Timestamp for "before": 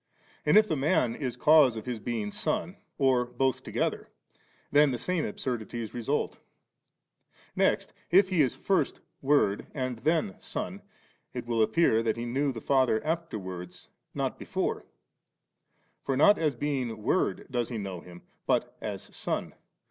14.39-14.87